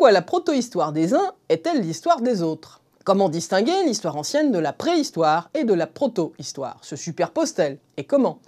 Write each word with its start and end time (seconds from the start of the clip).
Pourquoi 0.00 0.12
la 0.12 0.22
protohistoire 0.22 0.92
des 0.92 1.12
uns 1.12 1.34
est-elle 1.50 1.82
l'histoire 1.82 2.22
des 2.22 2.42
autres? 2.42 2.80
Comment 3.04 3.28
distinguer 3.28 3.84
l'histoire 3.84 4.16
ancienne 4.16 4.50
de 4.50 4.58
la 4.58 4.72
préhistoire 4.72 5.50
et 5.52 5.64
de 5.64 5.74
la 5.74 5.86
protohistoire? 5.86 6.78
Se 6.80 6.96
superpose-t-elle 6.96 7.76
Et 7.98 8.04
comment? 8.04 8.38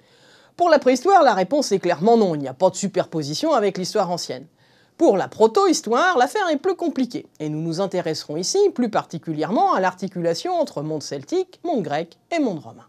Pour 0.56 0.70
la 0.70 0.78
préhistoire, 0.78 1.22
la 1.22 1.34
réponse 1.34 1.70
est 1.70 1.78
clairement 1.78 2.16
non, 2.16 2.34
il 2.34 2.38
n'y 2.38 2.48
a 2.48 2.54
pas 2.54 2.70
de 2.70 2.76
superposition 2.76 3.52
avec 3.52 3.76
l'histoire 3.76 4.10
ancienne. 4.10 4.46
Pour 4.96 5.18
la 5.18 5.28
proto-histoire, 5.28 6.16
l'affaire 6.16 6.48
est 6.48 6.56
plus 6.56 6.74
compliquée, 6.74 7.26
et 7.38 7.50
nous 7.50 7.60
nous 7.60 7.82
intéresserons 7.82 8.38
ici 8.38 8.70
plus 8.74 8.88
particulièrement 8.88 9.74
à 9.74 9.80
l'articulation 9.80 10.54
entre 10.54 10.80
monde 10.80 11.02
celtique, 11.02 11.60
monde 11.64 11.82
grec 11.82 12.16
et 12.34 12.38
monde 12.38 12.60
romain. 12.60 12.86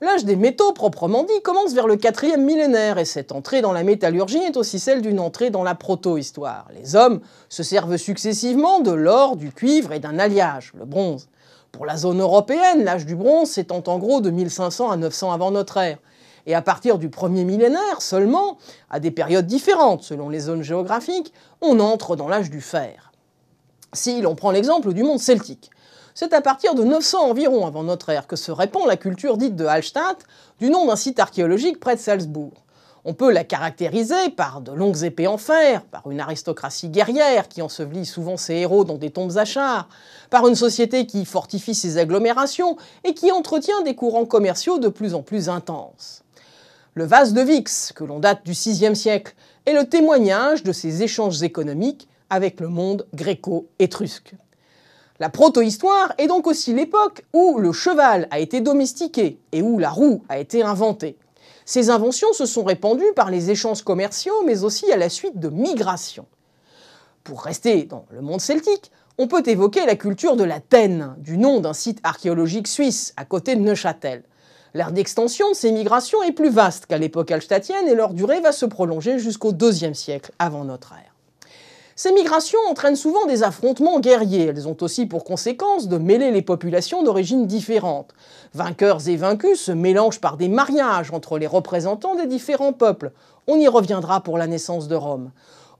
L'âge 0.00 0.24
des 0.24 0.36
métaux 0.36 0.72
proprement 0.72 1.24
dit 1.24 1.42
commence 1.42 1.74
vers 1.74 1.88
le 1.88 1.96
quatrième 1.96 2.44
millénaire, 2.44 2.98
et 2.98 3.04
cette 3.04 3.32
entrée 3.32 3.62
dans 3.62 3.72
la 3.72 3.82
métallurgie 3.82 4.38
est 4.38 4.56
aussi 4.56 4.78
celle 4.78 5.02
d'une 5.02 5.18
entrée 5.18 5.50
dans 5.50 5.64
la 5.64 5.74
proto-histoire. 5.74 6.68
Les 6.72 6.94
hommes 6.94 7.20
se 7.48 7.64
servent 7.64 7.96
successivement 7.96 8.78
de 8.78 8.92
l'or, 8.92 9.34
du 9.34 9.50
cuivre 9.50 9.92
et 9.92 9.98
d'un 9.98 10.20
alliage, 10.20 10.72
le 10.78 10.84
bronze. 10.84 11.28
Pour 11.72 11.84
la 11.84 11.96
zone 11.96 12.20
européenne, 12.20 12.84
l'âge 12.84 13.06
du 13.06 13.16
bronze 13.16 13.50
s'étend 13.50 13.82
en 13.88 13.98
gros 13.98 14.20
de 14.20 14.30
1500 14.30 14.88
à 14.88 14.96
900 14.96 15.32
avant 15.32 15.50
notre 15.50 15.78
ère. 15.78 15.98
Et 16.46 16.54
à 16.54 16.62
partir 16.62 16.98
du 16.98 17.08
premier 17.08 17.44
millénaire 17.44 18.00
seulement, 18.00 18.56
à 18.90 19.00
des 19.00 19.10
périodes 19.10 19.46
différentes 19.46 20.04
selon 20.04 20.28
les 20.28 20.40
zones 20.40 20.62
géographiques, 20.62 21.32
on 21.60 21.80
entre 21.80 22.14
dans 22.14 22.28
l'âge 22.28 22.50
du 22.50 22.60
fer. 22.60 23.10
Si 23.92 24.20
l'on 24.20 24.36
prend 24.36 24.52
l'exemple 24.52 24.92
du 24.92 25.02
monde 25.02 25.18
celtique, 25.18 25.70
c'est 26.20 26.32
à 26.32 26.40
partir 26.40 26.74
de 26.74 26.82
900 26.82 27.30
environ 27.30 27.64
avant 27.64 27.84
notre 27.84 28.08
ère 28.08 28.26
que 28.26 28.34
se 28.34 28.50
répand 28.50 28.88
la 28.88 28.96
culture 28.96 29.36
dite 29.36 29.54
de 29.54 29.64
Hallstatt, 29.64 30.16
du 30.58 30.68
nom 30.68 30.84
d'un 30.84 30.96
site 30.96 31.20
archéologique 31.20 31.78
près 31.78 31.94
de 31.94 32.00
Salzbourg. 32.00 32.64
On 33.04 33.14
peut 33.14 33.30
la 33.30 33.44
caractériser 33.44 34.28
par 34.36 34.60
de 34.60 34.72
longues 34.72 35.04
épées 35.04 35.28
en 35.28 35.38
fer, 35.38 35.84
par 35.84 36.10
une 36.10 36.18
aristocratie 36.18 36.88
guerrière 36.88 37.46
qui 37.46 37.62
ensevelit 37.62 38.04
souvent 38.04 38.36
ses 38.36 38.54
héros 38.54 38.82
dans 38.82 38.96
des 38.96 39.10
tombes 39.10 39.38
à 39.38 39.44
chars, 39.44 39.88
par 40.28 40.48
une 40.48 40.56
société 40.56 41.06
qui 41.06 41.24
fortifie 41.24 41.76
ses 41.76 41.98
agglomérations 41.98 42.76
et 43.04 43.14
qui 43.14 43.30
entretient 43.30 43.82
des 43.82 43.94
courants 43.94 44.26
commerciaux 44.26 44.80
de 44.80 44.88
plus 44.88 45.14
en 45.14 45.22
plus 45.22 45.48
intenses. 45.48 46.24
Le 46.94 47.04
vase 47.04 47.32
de 47.32 47.42
Vix, 47.42 47.92
que 47.94 48.02
l'on 48.02 48.18
date 48.18 48.44
du 48.44 48.54
VIe 48.54 48.96
siècle, 48.96 49.36
est 49.66 49.72
le 49.72 49.88
témoignage 49.88 50.64
de 50.64 50.72
ces 50.72 51.04
échanges 51.04 51.44
économiques 51.44 52.08
avec 52.28 52.58
le 52.58 52.66
monde 52.66 53.06
gréco-étrusque. 53.14 54.34
La 55.20 55.30
protohistoire 55.30 56.14
est 56.18 56.28
donc 56.28 56.46
aussi 56.46 56.72
l'époque 56.72 57.24
où 57.32 57.58
le 57.58 57.72
cheval 57.72 58.28
a 58.30 58.38
été 58.38 58.60
domestiqué 58.60 59.40
et 59.50 59.62
où 59.62 59.78
la 59.78 59.90
roue 59.90 60.22
a 60.28 60.38
été 60.38 60.62
inventée. 60.62 61.16
Ces 61.64 61.90
inventions 61.90 62.32
se 62.32 62.46
sont 62.46 62.62
répandues 62.62 63.12
par 63.16 63.30
les 63.30 63.50
échanges 63.50 63.82
commerciaux, 63.82 64.44
mais 64.46 64.62
aussi 64.62 64.90
à 64.92 64.96
la 64.96 65.08
suite 65.08 65.40
de 65.40 65.48
migrations. 65.48 66.26
Pour 67.24 67.42
rester 67.42 67.82
dans 67.82 68.06
le 68.10 68.22
monde 68.22 68.40
celtique, 68.40 68.92
on 69.18 69.26
peut 69.26 69.42
évoquer 69.44 69.84
la 69.86 69.96
culture 69.96 70.36
de 70.36 70.44
la 70.44 70.60
Tène, 70.60 71.16
du 71.18 71.36
nom 71.36 71.60
d'un 71.60 71.74
site 71.74 71.98
archéologique 72.04 72.68
suisse 72.68 73.12
à 73.16 73.24
côté 73.24 73.56
de 73.56 73.60
Neuchâtel. 73.60 74.22
L'ère 74.72 74.92
d'extension 74.92 75.50
de 75.50 75.56
ces 75.56 75.72
migrations 75.72 76.22
est 76.22 76.32
plus 76.32 76.50
vaste 76.50 76.86
qu'à 76.86 76.98
l'époque 76.98 77.32
alstatienne 77.32 77.88
et 77.88 77.96
leur 77.96 78.14
durée 78.14 78.40
va 78.40 78.52
se 78.52 78.66
prolonger 78.66 79.18
jusqu'au 79.18 79.52
IIe 79.52 79.96
siècle 79.96 80.30
avant 80.38 80.64
notre 80.64 80.92
ère. 80.92 81.17
Ces 82.00 82.12
migrations 82.12 82.60
entraînent 82.70 82.94
souvent 82.94 83.26
des 83.26 83.42
affrontements 83.42 83.98
guerriers. 83.98 84.44
Elles 84.44 84.68
ont 84.68 84.76
aussi 84.82 85.04
pour 85.04 85.24
conséquence 85.24 85.88
de 85.88 85.98
mêler 85.98 86.30
les 86.30 86.42
populations 86.42 87.02
d'origines 87.02 87.48
différentes. 87.48 88.14
Vainqueurs 88.54 89.08
et 89.08 89.16
vaincus 89.16 89.60
se 89.60 89.72
mélangent 89.72 90.20
par 90.20 90.36
des 90.36 90.46
mariages 90.46 91.10
entre 91.12 91.38
les 91.38 91.48
représentants 91.48 92.14
des 92.14 92.28
différents 92.28 92.72
peuples. 92.72 93.10
On 93.48 93.56
y 93.56 93.66
reviendra 93.66 94.20
pour 94.20 94.38
la 94.38 94.46
naissance 94.46 94.86
de 94.86 94.94
Rome. 94.94 95.32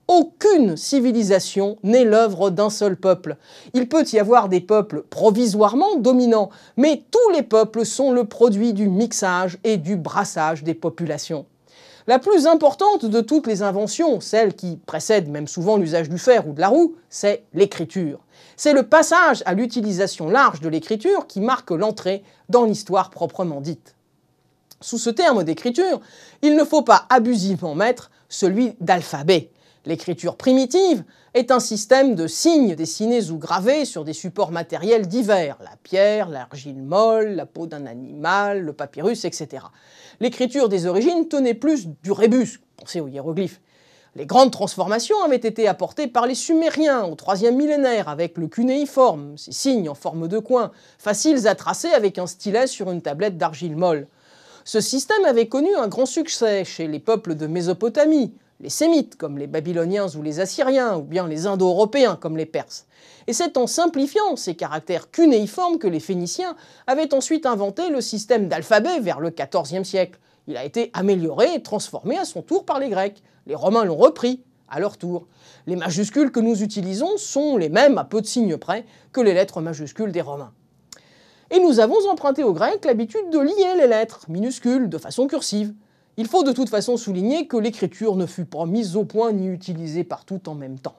Aucune 0.09 0.75
civilisation 0.75 1.77
n'est 1.83 2.03
l'œuvre 2.03 2.49
d'un 2.49 2.69
seul 2.69 2.97
peuple. 2.97 3.37
Il 3.73 3.87
peut 3.87 4.03
y 4.11 4.19
avoir 4.19 4.49
des 4.49 4.59
peuples 4.59 5.03
provisoirement 5.09 5.95
dominants, 5.95 6.49
mais 6.75 7.01
tous 7.11 7.29
les 7.33 7.43
peuples 7.43 7.85
sont 7.85 8.11
le 8.11 8.25
produit 8.25 8.73
du 8.73 8.89
mixage 8.89 9.57
et 9.63 9.77
du 9.77 9.95
brassage 9.95 10.65
des 10.65 10.73
populations. 10.73 11.45
La 12.09 12.17
plus 12.17 12.47
importante 12.47 13.05
de 13.05 13.21
toutes 13.21 13.45
les 13.45 13.61
inventions, 13.61 14.19
celle 14.19 14.55
qui 14.55 14.77
précède 14.77 15.29
même 15.29 15.47
souvent 15.47 15.77
l'usage 15.77 16.09
du 16.09 16.17
fer 16.17 16.47
ou 16.47 16.53
de 16.53 16.59
la 16.59 16.69
roue, 16.69 16.95
c'est 17.07 17.43
l'écriture. 17.53 18.25
C'est 18.57 18.73
le 18.73 18.81
passage 18.81 19.43
à 19.45 19.53
l'utilisation 19.53 20.27
large 20.27 20.59
de 20.59 20.69
l'écriture 20.69 21.27
qui 21.27 21.39
marque 21.39 21.69
l'entrée 21.69 22.23
dans 22.49 22.65
l'histoire 22.65 23.11
proprement 23.11 23.61
dite. 23.61 23.93
Sous 24.81 24.97
ce 24.97 25.11
terme 25.11 25.43
d'écriture, 25.43 26.01
il 26.41 26.55
ne 26.55 26.63
faut 26.63 26.81
pas 26.81 27.05
abusivement 27.11 27.75
mettre 27.75 28.09
celui 28.27 28.73
d'alphabet. 28.81 29.51
L'écriture 29.85 30.35
primitive 30.35 31.03
est 31.35 31.51
un 31.51 31.59
système 31.59 32.15
de 32.15 32.27
signes 32.27 32.75
dessinés 32.75 33.29
ou 33.29 33.37
gravés 33.37 33.85
sur 33.85 34.03
des 34.03 34.13
supports 34.13 34.51
matériels 34.51 35.07
divers, 35.07 35.57
la 35.61 35.75
pierre, 35.83 36.27
l'argile 36.27 36.81
molle, 36.81 37.35
la 37.35 37.45
peau 37.45 37.67
d'un 37.67 37.85
animal, 37.85 38.61
le 38.61 38.73
papyrus, 38.73 39.25
etc. 39.25 39.63
L'écriture 40.21 40.67
des 40.67 40.85
origines 40.85 41.29
tenait 41.29 41.53
plus 41.53 41.87
du 41.87 42.11
rébus, 42.11 42.59
pensez 42.77 42.99
aux 42.99 43.07
hiéroglyphes. 43.07 43.61
Les 44.15 44.25
grandes 44.25 44.51
transformations 44.51 45.21
avaient 45.23 45.37
été 45.37 45.67
apportées 45.67 46.07
par 46.07 46.27
les 46.27 46.35
Sumériens 46.35 47.05
au 47.05 47.15
troisième 47.15 47.55
millénaire 47.55 48.09
avec 48.09 48.37
le 48.37 48.47
cunéiforme, 48.47 49.37
ces 49.37 49.53
signes 49.53 49.87
en 49.87 49.95
forme 49.95 50.27
de 50.27 50.39
coin, 50.39 50.71
faciles 50.97 51.47
à 51.47 51.55
tracer 51.55 51.89
avec 51.89 52.17
un 52.17 52.27
stylet 52.27 52.67
sur 52.67 52.91
une 52.91 53.01
tablette 53.01 53.37
d'argile 53.37 53.77
molle. 53.77 54.07
Ce 54.65 54.81
système 54.81 55.23
avait 55.25 55.47
connu 55.47 55.73
un 55.75 55.87
grand 55.87 56.05
succès 56.05 56.65
chez 56.65 56.87
les 56.87 56.99
peuples 56.99 57.35
de 57.35 57.47
Mésopotamie, 57.47 58.33
les 58.61 58.69
Sémites 58.69 59.15
comme 59.15 59.37
les 59.37 59.47
Babyloniens 59.47 60.07
ou 60.15 60.21
les 60.21 60.39
Assyriens, 60.39 60.97
ou 60.97 61.01
bien 61.01 61.27
les 61.27 61.47
Indo-Européens 61.47 62.17
comme 62.19 62.35
les 62.35 62.45
Perses. 62.45 62.87
Et 63.27 63.33
c'est 63.33 63.57
en 63.57 63.67
simplifiant 63.67 64.35
ces 64.35 64.55
caractères 64.55 65.11
cunéiformes 65.11 65.79
que 65.79 65.87
les 65.87 65.99
Phéniciens 65.99 66.55
avaient 66.85 67.13
ensuite 67.13 67.45
inventé 67.45 67.89
le 67.89 68.01
système 68.01 68.47
d'alphabet 68.47 68.99
vers 68.99 69.19
le 69.19 69.29
XIVe 69.29 69.83
siècle. 69.83 70.19
Il 70.47 70.57
a 70.57 70.65
été 70.65 70.89
amélioré 70.93 71.53
et 71.53 71.63
transformé 71.63 72.17
à 72.17 72.25
son 72.25 72.41
tour 72.41 72.65
par 72.65 72.79
les 72.79 72.89
Grecs. 72.89 73.23
Les 73.47 73.55
Romains 73.55 73.85
l'ont 73.85 73.95
repris 73.95 74.43
à 74.67 74.79
leur 74.79 74.97
tour. 74.97 75.27
Les 75.65 75.75
majuscules 75.75 76.31
que 76.31 76.39
nous 76.39 76.61
utilisons 76.61 77.17
sont 77.17 77.57
les 77.57 77.69
mêmes, 77.69 77.97
à 77.97 78.03
peu 78.03 78.21
de 78.21 78.25
signes 78.25 78.57
près, 78.57 78.85
que 79.13 79.21
les 79.21 79.33
lettres 79.33 79.61
majuscules 79.61 80.11
des 80.11 80.21
Romains. 80.21 80.51
Et 81.51 81.59
nous 81.59 81.79
avons 81.79 81.97
emprunté 82.09 82.43
aux 82.43 82.53
Grecs 82.53 82.85
l'habitude 82.85 83.29
de 83.31 83.39
lier 83.39 83.75
les 83.77 83.87
lettres 83.87 84.25
minuscules 84.27 84.89
de 84.89 84.97
façon 84.97 85.27
cursive. 85.27 85.73
Il 86.19 86.27
faut 86.27 86.43
de 86.43 86.51
toute 86.51 86.67
façon 86.67 86.97
souligner 86.97 87.47
que 87.47 87.55
l'écriture 87.55 88.17
ne 88.17 88.25
fut 88.25 88.43
pas 88.43 88.65
mise 88.65 88.97
au 88.97 89.05
point 89.05 89.31
ni 89.31 89.47
utilisée 89.47 90.03
partout 90.03 90.41
en 90.49 90.53
même 90.53 90.77
temps. 90.77 90.97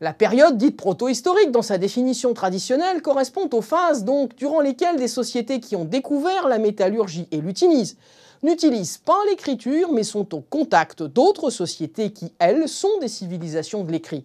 La 0.00 0.14
période 0.14 0.56
dite 0.56 0.78
proto-historique 0.78 1.50
dans 1.50 1.60
sa 1.60 1.76
définition 1.76 2.32
traditionnelle 2.32 3.02
correspond 3.02 3.50
aux 3.52 3.60
phases 3.60 4.04
donc 4.04 4.34
durant 4.34 4.62
lesquelles 4.62 4.96
des 4.96 5.08
sociétés 5.08 5.60
qui 5.60 5.76
ont 5.76 5.84
découvert 5.84 6.48
la 6.48 6.58
métallurgie 6.58 7.28
et 7.32 7.42
l'utilisent 7.42 7.98
n'utilisent 8.42 8.96
pas 8.96 9.18
l'écriture 9.28 9.92
mais 9.92 10.04
sont 10.04 10.34
au 10.34 10.40
contact 10.40 11.02
d'autres 11.02 11.50
sociétés 11.50 12.10
qui, 12.10 12.32
elles, 12.38 12.66
sont 12.66 12.98
des 13.02 13.08
civilisations 13.08 13.84
de 13.84 13.92
l'écrit. 13.92 14.24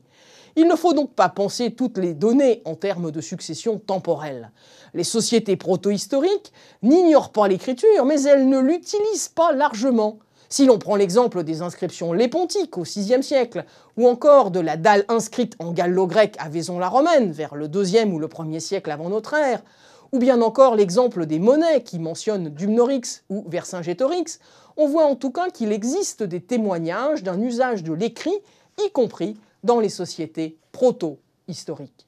Il 0.56 0.68
ne 0.68 0.76
faut 0.76 0.94
donc 0.94 1.14
pas 1.14 1.30
penser 1.30 1.72
toutes 1.72 1.98
les 1.98 2.14
données 2.14 2.62
en 2.66 2.76
termes 2.76 3.10
de 3.10 3.22
succession 3.22 3.80
temporelle. 3.80 4.52
Les 4.94 5.04
sociétés 5.04 5.56
proto-historiques 5.56 6.54
n'ignorent 6.84 7.32
pas 7.32 7.48
l'écriture, 7.48 8.06
mais 8.06 8.22
elles 8.24 8.48
ne 8.48 8.60
l'utilisent 8.60 9.30
pas 9.30 9.52
largement. 9.52 10.20
Si 10.50 10.68
l'on 10.68 10.78
prend 10.78 10.96
l'exemple 10.96 11.44
des 11.44 11.64
inscriptions 11.64 12.14
lépontiques 12.14 12.78
au 12.78 12.84
VIe 12.84 13.24
siècle, 13.24 13.66
ou 13.98 14.08
encore 14.08 14.52
de 14.52 14.60
la 14.60 14.78
dalle 14.78 15.06
inscrite 15.08 15.56
en 15.58 15.72
gallo-grec 15.72 16.36
à 16.38 16.50
Vaison-la-Romaine 16.50 17.32
vers 17.32 17.56
le 17.56 17.66
IIe 17.66 18.06
ou 18.12 18.20
le 18.20 18.28
1er 18.28 18.60
siècle 18.60 18.92
avant 18.92 19.10
notre 19.10 19.34
ère, 19.34 19.64
ou 20.12 20.20
bien 20.20 20.44
encore 20.44 20.76
l'exemple 20.76 21.26
des 21.26 21.40
monnaies 21.40 21.82
qui 21.82 21.98
mentionnent 21.98 22.50
Dumnorix 22.50 23.24
ou 23.32 23.44
Vercingétorix, 23.48 24.40
on 24.78 24.88
voit 24.88 25.06
en 25.06 25.16
tout 25.16 25.32
cas 25.32 25.50
qu'il 25.50 25.72
existe 25.72 26.22
des 26.22 26.42
témoignages 26.42 27.24
d'un 27.24 27.42
usage 27.42 27.82
de 27.82 27.94
l'écrit, 27.94 28.38
y 28.86 28.92
compris 28.92 29.36
dans 29.64 29.80
les 29.80 29.90
sociétés 29.90 30.58
proto-historiques. 30.72 32.08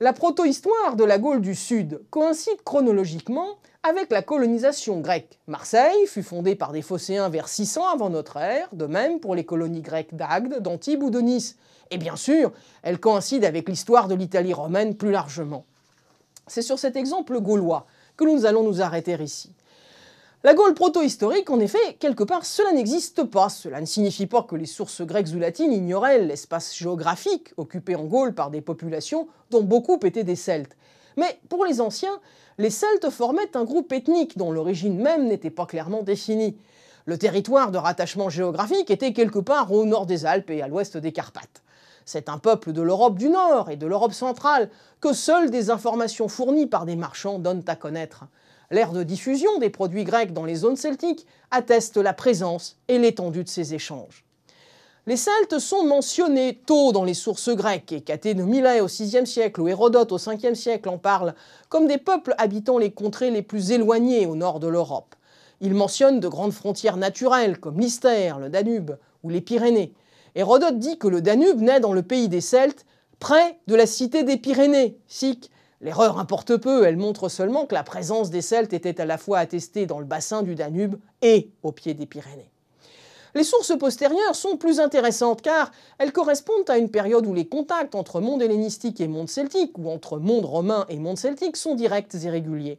La 0.00 0.14
proto-histoire 0.14 0.96
de 0.96 1.04
la 1.04 1.18
Gaule 1.18 1.42
du 1.42 1.54
Sud 1.54 2.00
coïncide 2.08 2.62
chronologiquement 2.64 3.58
avec 3.82 4.10
la 4.10 4.22
colonisation 4.22 5.00
grecque. 5.00 5.38
Marseille 5.46 6.06
fut 6.06 6.22
fondée 6.22 6.54
par 6.54 6.72
des 6.72 6.82
Phocéens 6.82 7.28
vers 7.28 7.48
600 7.48 7.86
avant 7.86 8.08
notre 8.08 8.38
ère, 8.38 8.68
de 8.72 8.86
même 8.86 9.20
pour 9.20 9.34
les 9.34 9.44
colonies 9.44 9.82
grecques 9.82 10.14
d'Agde, 10.14 10.60
d'Antibes 10.60 11.02
ou 11.02 11.10
de 11.10 11.20
Nice. 11.20 11.56
Et 11.90 11.98
bien 11.98 12.16
sûr, 12.16 12.52
elle 12.82 12.98
coïncide 12.98 13.44
avec 13.44 13.68
l'histoire 13.68 14.08
de 14.08 14.14
l'Italie 14.14 14.54
romaine 14.54 14.96
plus 14.96 15.10
largement. 15.10 15.66
C'est 16.46 16.62
sur 16.62 16.78
cet 16.78 16.96
exemple 16.96 17.38
gaulois 17.40 17.86
que 18.16 18.24
nous 18.24 18.46
allons 18.46 18.62
nous 18.62 18.80
arrêter 18.80 19.16
ici. 19.22 19.52
La 20.42 20.54
Gaule 20.54 20.72
proto-historique, 20.72 21.50
en 21.50 21.60
effet, 21.60 21.98
quelque 21.98 22.24
part, 22.24 22.46
cela 22.46 22.72
n'existe 22.72 23.24
pas. 23.24 23.50
Cela 23.50 23.78
ne 23.78 23.84
signifie 23.84 24.24
pas 24.24 24.42
que 24.42 24.56
les 24.56 24.64
sources 24.64 25.02
grecques 25.02 25.28
ou 25.34 25.38
latines 25.38 25.70
ignoraient 25.70 26.18
l'espace 26.18 26.74
géographique 26.74 27.52
occupé 27.58 27.94
en 27.94 28.04
Gaule 28.04 28.34
par 28.34 28.50
des 28.50 28.62
populations 28.62 29.28
dont 29.50 29.62
beaucoup 29.62 30.00
étaient 30.02 30.24
des 30.24 30.36
Celtes. 30.36 30.78
Mais 31.18 31.38
pour 31.50 31.66
les 31.66 31.82
anciens, 31.82 32.18
les 32.56 32.70
Celtes 32.70 33.10
formaient 33.10 33.54
un 33.54 33.64
groupe 33.64 33.92
ethnique 33.92 34.38
dont 34.38 34.50
l'origine 34.50 34.98
même 34.98 35.28
n'était 35.28 35.50
pas 35.50 35.66
clairement 35.66 36.02
définie. 36.02 36.56
Le 37.04 37.18
territoire 37.18 37.70
de 37.70 37.76
rattachement 37.76 38.30
géographique 38.30 38.90
était 38.90 39.12
quelque 39.12 39.40
part 39.40 39.70
au 39.70 39.84
nord 39.84 40.06
des 40.06 40.24
Alpes 40.24 40.48
et 40.48 40.62
à 40.62 40.68
l'ouest 40.68 40.96
des 40.96 41.12
Carpates. 41.12 41.62
C'est 42.06 42.30
un 42.30 42.38
peuple 42.38 42.72
de 42.72 42.80
l'Europe 42.80 43.18
du 43.18 43.28
Nord 43.28 43.68
et 43.68 43.76
de 43.76 43.86
l'Europe 43.86 44.14
centrale 44.14 44.70
que 45.02 45.12
seules 45.12 45.50
des 45.50 45.68
informations 45.68 46.28
fournies 46.28 46.66
par 46.66 46.86
des 46.86 46.96
marchands 46.96 47.38
donnent 47.38 47.64
à 47.66 47.76
connaître. 47.76 48.24
L'ère 48.72 48.92
de 48.92 49.02
diffusion 49.02 49.58
des 49.58 49.68
produits 49.68 50.04
grecs 50.04 50.32
dans 50.32 50.44
les 50.44 50.54
zones 50.54 50.76
celtiques 50.76 51.26
atteste 51.50 51.96
la 51.96 52.12
présence 52.12 52.78
et 52.86 52.98
l'étendue 52.98 53.42
de 53.42 53.48
ces 53.48 53.74
échanges. 53.74 54.24
Les 55.06 55.16
Celtes 55.16 55.58
sont 55.58 55.84
mentionnés 55.84 56.60
tôt 56.66 56.92
dans 56.92 57.02
les 57.02 57.14
sources 57.14 57.48
grecques, 57.48 57.90
et 57.90 58.00
Caté 58.00 58.34
de 58.34 58.44
Milet 58.44 58.80
au 58.80 58.86
VIe 58.86 59.26
siècle 59.26 59.60
ou 59.60 59.66
Hérodote 59.66 60.12
au 60.12 60.18
Ve 60.18 60.54
siècle 60.54 60.88
en 60.88 60.98
parle, 60.98 61.34
comme 61.68 61.88
des 61.88 61.98
peuples 61.98 62.34
habitant 62.38 62.78
les 62.78 62.92
contrées 62.92 63.32
les 63.32 63.42
plus 63.42 63.72
éloignées 63.72 64.26
au 64.26 64.36
nord 64.36 64.60
de 64.60 64.68
l'Europe. 64.68 65.16
Il 65.60 65.74
mentionne 65.74 66.20
de 66.20 66.28
grandes 66.28 66.52
frontières 66.52 66.96
naturelles 66.96 67.58
comme 67.58 67.80
l'Istère, 67.80 68.38
le 68.38 68.50
Danube 68.50 68.92
ou 69.24 69.30
les 69.30 69.40
Pyrénées. 69.40 69.94
Hérodote 70.36 70.78
dit 70.78 70.96
que 70.96 71.08
le 71.08 71.22
Danube 71.22 71.60
naît 71.60 71.80
dans 71.80 71.92
le 71.92 72.02
pays 72.02 72.28
des 72.28 72.40
Celtes, 72.40 72.86
près 73.18 73.58
de 73.66 73.74
la 73.74 73.86
cité 73.86 74.22
des 74.22 74.36
Pyrénées, 74.36 74.96
Sic. 75.08 75.50
L'erreur 75.82 76.18
importe 76.18 76.56
peu, 76.58 76.84
elle 76.84 76.98
montre 76.98 77.30
seulement 77.30 77.64
que 77.64 77.74
la 77.74 77.82
présence 77.82 78.28
des 78.28 78.42
Celtes 78.42 78.74
était 78.74 79.00
à 79.00 79.06
la 79.06 79.16
fois 79.16 79.38
attestée 79.38 79.86
dans 79.86 79.98
le 79.98 80.04
bassin 80.04 80.42
du 80.42 80.54
Danube 80.54 80.96
et 81.22 81.50
au 81.62 81.72
pied 81.72 81.94
des 81.94 82.04
Pyrénées. 82.04 82.50
Les 83.34 83.44
sources 83.44 83.78
postérieures 83.78 84.34
sont 84.34 84.58
plus 84.58 84.78
intéressantes 84.78 85.40
car 85.40 85.70
elles 85.98 86.12
correspondent 86.12 86.68
à 86.68 86.76
une 86.76 86.90
période 86.90 87.26
où 87.26 87.32
les 87.32 87.46
contacts 87.46 87.94
entre 87.94 88.20
monde 88.20 88.42
hellénistique 88.42 89.00
et 89.00 89.08
monde 89.08 89.30
celtique, 89.30 89.78
ou 89.78 89.88
entre 89.88 90.18
monde 90.18 90.44
romain 90.44 90.84
et 90.90 90.98
monde 90.98 91.16
celtique, 91.16 91.56
sont 91.56 91.76
directs 91.76 92.14
et 92.14 92.28
réguliers. 92.28 92.78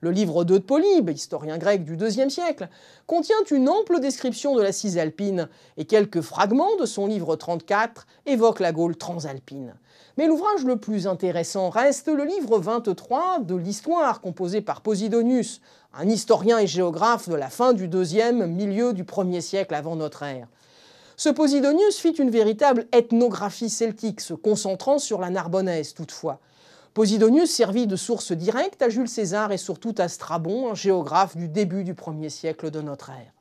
Le 0.00 0.10
livre 0.10 0.44
2 0.44 0.58
de 0.58 0.64
Polybe, 0.64 1.08
historien 1.08 1.56
grec 1.56 1.82
du 1.82 1.96
IIe 1.96 2.30
siècle, 2.30 2.68
contient 3.06 3.42
une 3.50 3.70
ample 3.70 4.00
description 4.00 4.54
de 4.54 4.60
la 4.60 4.72
Cisalpine 4.72 5.48
et 5.78 5.86
quelques 5.86 6.20
fragments 6.20 6.76
de 6.78 6.84
son 6.84 7.06
livre 7.06 7.36
34 7.36 8.06
évoquent 8.26 8.60
la 8.60 8.72
Gaule 8.72 8.96
transalpine. 8.96 9.74
Mais 10.16 10.28
l'ouvrage 10.28 10.64
le 10.64 10.76
plus 10.76 11.08
intéressant 11.08 11.70
reste 11.70 12.06
le 12.08 12.24
livre 12.24 12.58
23 12.58 13.40
de 13.40 13.56
l'Histoire, 13.56 14.20
composé 14.20 14.60
par 14.60 14.80
Posidonius, 14.80 15.60
un 15.92 16.08
historien 16.08 16.58
et 16.58 16.68
géographe 16.68 17.28
de 17.28 17.34
la 17.34 17.50
fin 17.50 17.72
du 17.72 17.88
deuxième, 17.88 18.46
milieu 18.46 18.92
du 18.92 19.02
premier 19.02 19.40
siècle 19.40 19.74
avant 19.74 19.96
notre 19.96 20.22
ère. 20.22 20.46
Ce 21.16 21.28
Posidonius 21.28 21.96
fit 21.96 22.10
une 22.10 22.30
véritable 22.30 22.86
ethnographie 22.92 23.70
celtique, 23.70 24.20
se 24.20 24.34
concentrant 24.34 24.98
sur 24.98 25.20
la 25.20 25.30
Narbonnaise 25.30 25.94
toutefois. 25.94 26.38
Posidonius 26.92 27.50
servit 27.50 27.88
de 27.88 27.96
source 27.96 28.30
directe 28.30 28.82
à 28.82 28.88
Jules 28.88 29.08
César 29.08 29.50
et 29.50 29.58
surtout 29.58 29.96
à 29.98 30.06
Strabon, 30.06 30.70
un 30.70 30.74
géographe 30.76 31.36
du 31.36 31.48
début 31.48 31.82
du 31.82 31.94
premier 31.94 32.30
siècle 32.30 32.70
de 32.70 32.80
notre 32.80 33.10
ère. 33.10 33.32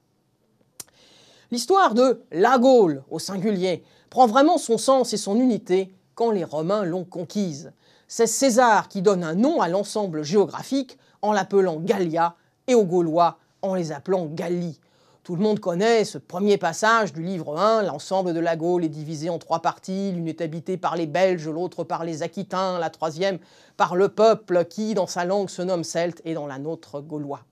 L'histoire 1.52 1.94
de 1.94 2.24
la 2.32 2.58
Gaule, 2.58 3.04
au 3.12 3.20
singulier, 3.20 3.84
prend 4.10 4.26
vraiment 4.26 4.58
son 4.58 4.80
sens 4.80 5.14
et 5.14 5.18
son 5.18 5.40
unité 5.40 5.94
quand 6.16 6.32
les 6.32 6.44
Romains 6.44 6.84
l'ont 6.84 7.06
conquise. 7.06 7.72
C'est 8.08 8.28
César 8.28 8.88
qui 8.88 9.02
donne 9.02 9.24
un 9.24 9.36
nom 9.36 9.62
à 9.62 9.68
l'ensemble 9.68 10.24
géographique 10.24 10.98
en 11.22 11.34
l'appelant 11.34 11.80
Gallia 11.80 12.36
et 12.68 12.76
aux 12.76 12.86
Gaulois 12.86 13.38
en 13.62 13.76
les 13.76 13.92
appelant 13.92 14.26
Gallie. 14.26 14.80
Tout 15.24 15.38
le 15.38 15.42
monde 15.42 15.62
connaît 15.62 16.04
ce 16.04 16.18
premier 16.18 16.58
passage 16.58 17.14
du 17.14 17.24
livre 17.24 17.58
1. 17.58 17.84
L'ensemble 17.84 18.34
de 18.34 18.42
la 18.42 18.58
Gaule 18.58 18.84
est 18.84 18.90
divisé 18.90 19.30
en 19.30 19.40
trois 19.40 19.62
parties. 19.62 20.12
L'une 20.12 20.28
est 20.28 20.42
habitée 20.42 20.76
par 20.76 20.98
les 20.98 21.08
Belges, 21.08 21.48
l'autre 21.48 21.86
par 21.86 22.04
les 22.04 22.24
Aquitains, 22.24 22.78
la 22.78 22.90
troisième 22.90 23.40
par 23.78 23.96
le 23.96 24.10
peuple 24.10 24.66
qui, 24.66 24.96
dans 24.96 25.08
sa 25.08 25.24
langue, 25.24 25.50
se 25.50 25.62
nomme 25.62 25.86
celte 25.86 26.22
et 26.26 26.34
dans 26.34 26.46
la 26.46 26.60
nôtre 26.60 27.00
gaulois. 27.00 27.46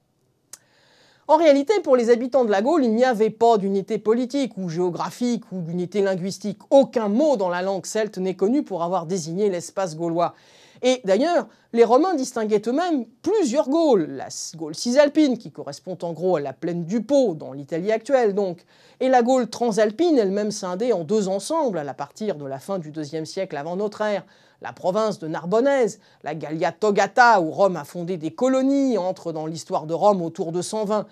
En 1.27 1.37
réalité, 1.37 1.73
pour 1.83 1.95
les 1.95 2.09
habitants 2.09 2.45
de 2.45 2.51
la 2.51 2.61
Gaule, 2.61 2.83
il 2.83 2.93
n'y 2.93 3.05
avait 3.05 3.29
pas 3.29 3.57
d'unité 3.57 3.97
politique 3.97 4.57
ou 4.57 4.69
géographique 4.69 5.43
ou 5.51 5.61
d'unité 5.61 6.01
linguistique. 6.01 6.59
Aucun 6.69 7.09
mot 7.09 7.37
dans 7.37 7.49
la 7.49 7.61
langue 7.61 7.85
celte 7.85 8.17
n'est 8.17 8.35
connu 8.35 8.63
pour 8.63 8.83
avoir 8.83 9.05
désigné 9.05 9.49
l'espace 9.49 9.95
gaulois. 9.95 10.33
Et 10.81 10.99
d'ailleurs, 11.05 11.47
les 11.73 11.83
Romains 11.83 12.15
distinguaient 12.15 12.63
eux-mêmes 12.67 13.05
plusieurs 13.21 13.69
Gaules. 13.69 14.07
La 14.09 14.27
Gaule 14.55 14.73
cisalpine, 14.73 15.37
qui 15.37 15.51
correspond 15.51 15.97
en 16.01 16.11
gros 16.11 16.37
à 16.37 16.41
la 16.41 16.53
plaine 16.53 16.85
du 16.85 17.01
Pô, 17.01 17.35
dans 17.35 17.53
l'Italie 17.53 17.91
actuelle 17.91 18.33
donc, 18.33 18.65
et 18.99 19.07
la 19.07 19.21
Gaule 19.21 19.47
transalpine, 19.47 20.17
elle-même 20.17 20.51
scindée 20.51 20.91
en 20.91 21.03
deux 21.03 21.27
ensembles 21.27 21.77
à 21.77 21.93
partir 21.93 22.35
de 22.35 22.45
la 22.45 22.57
fin 22.57 22.79
du 22.79 22.91
IIe 22.91 23.27
siècle 23.27 23.57
avant 23.57 23.75
notre 23.75 24.01
ère. 24.01 24.25
La 24.61 24.73
province 24.73 25.17
de 25.17 25.27
Narbonnaise, 25.27 25.99
la 26.23 26.35
Gallia 26.35 26.71
Togata, 26.71 27.41
où 27.41 27.49
Rome 27.49 27.77
a 27.77 27.83
fondé 27.83 28.17
des 28.17 28.29
colonies, 28.31 28.97
entre 28.97 29.31
dans 29.31 29.47
l'histoire 29.47 29.87
de 29.87 29.93
Rome 29.95 30.21
autour 30.21 30.51
de 30.51 30.61
120. 30.61 31.07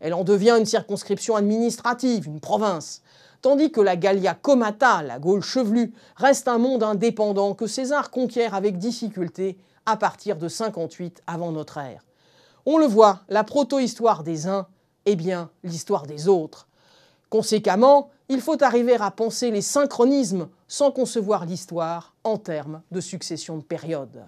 Elle 0.00 0.14
en 0.14 0.24
devient 0.24 0.56
une 0.58 0.64
circonscription 0.64 1.36
administrative, 1.36 2.26
une 2.26 2.40
province. 2.40 3.02
Tandis 3.42 3.70
que 3.70 3.82
la 3.82 3.96
Gallia 3.96 4.32
Comata, 4.32 5.02
la 5.02 5.18
Gaule 5.18 5.42
chevelue, 5.42 5.92
reste 6.16 6.48
un 6.48 6.56
monde 6.56 6.82
indépendant 6.82 7.52
que 7.52 7.66
César 7.66 8.10
conquiert 8.10 8.54
avec 8.54 8.78
difficulté 8.78 9.58
à 9.84 9.98
partir 9.98 10.36
de 10.36 10.48
58 10.48 11.22
avant 11.26 11.52
notre 11.52 11.76
ère. 11.76 12.06
On 12.64 12.78
le 12.78 12.86
voit, 12.86 13.20
la 13.28 13.44
proto-histoire 13.44 14.22
des 14.22 14.48
uns 14.48 14.66
est 15.04 15.16
bien 15.16 15.50
l'histoire 15.62 16.06
des 16.06 16.28
autres. 16.28 16.68
Conséquemment, 17.28 18.08
il 18.30 18.40
faut 18.40 18.62
arriver 18.64 18.96
à 18.98 19.10
penser 19.10 19.50
les 19.50 19.60
synchronismes 19.60 20.48
sans 20.74 20.90
concevoir 20.90 21.46
l'histoire 21.46 22.16
en 22.24 22.36
termes 22.36 22.82
de 22.90 23.00
succession 23.00 23.56
de 23.56 23.62
périodes. 23.62 24.24